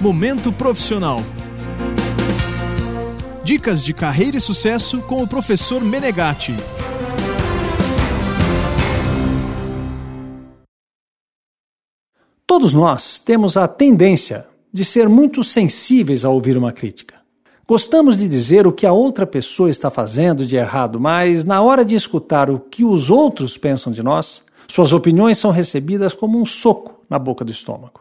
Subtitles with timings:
[0.00, 1.18] Momento Profissional.
[3.44, 6.56] Dicas de carreira e sucesso com o professor Menegatti.
[12.46, 17.16] Todos nós temos a tendência de ser muito sensíveis ao ouvir uma crítica.
[17.68, 21.84] Gostamos de dizer o que a outra pessoa está fazendo de errado, mas na hora
[21.84, 26.46] de escutar o que os outros pensam de nós, suas opiniões são recebidas como um
[26.46, 28.00] soco na boca do estômago.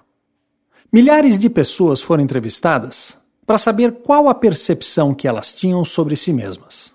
[0.92, 6.34] Milhares de pessoas foram entrevistadas para saber qual a percepção que elas tinham sobre si
[6.34, 6.92] mesmas.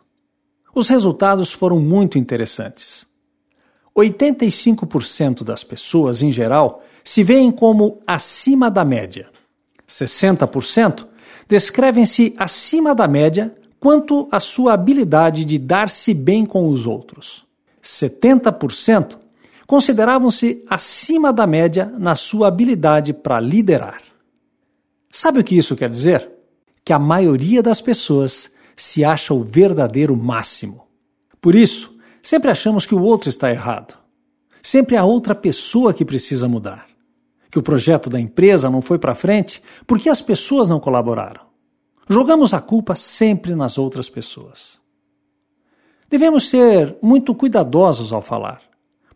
[0.75, 3.07] Os resultados foram muito interessantes.
[3.97, 9.29] 85% das pessoas, em geral, se veem como acima da média.
[9.89, 11.07] 60%
[11.49, 17.45] descrevem-se acima da média quanto à sua habilidade de dar-se bem com os outros.
[17.81, 19.19] 70%
[19.67, 24.03] consideravam-se acima da média na sua habilidade para liderar.
[25.11, 26.31] Sabe o que isso quer dizer?
[26.85, 30.87] Que a maioria das pessoas se acha o verdadeiro máximo.
[31.41, 33.97] Por isso, sempre achamos que o outro está errado.
[34.63, 36.87] Sempre há outra pessoa que precisa mudar
[37.55, 41.43] que o projeto da empresa não foi para frente porque as pessoas não colaboraram.
[42.09, 44.81] Jogamos a culpa sempre nas outras pessoas.
[46.11, 48.61] Devemos ser muito cuidadosos ao falar,